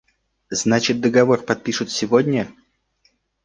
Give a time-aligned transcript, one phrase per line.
[0.49, 2.51] Значит, договор подпишут сегодня?